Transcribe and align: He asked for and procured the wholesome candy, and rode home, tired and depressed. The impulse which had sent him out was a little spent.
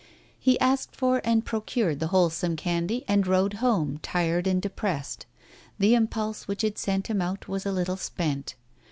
He 0.39 0.59
asked 0.59 0.95
for 0.95 1.21
and 1.23 1.45
procured 1.45 1.99
the 1.99 2.07
wholesome 2.07 2.55
candy, 2.55 3.05
and 3.07 3.27
rode 3.27 3.53
home, 3.61 3.99
tired 4.01 4.47
and 4.47 4.59
depressed. 4.59 5.27
The 5.77 5.93
impulse 5.93 6.47
which 6.47 6.63
had 6.63 6.79
sent 6.79 7.05
him 7.05 7.21
out 7.21 7.47
was 7.47 7.67
a 7.67 7.71
little 7.71 7.97
spent. 7.97 8.55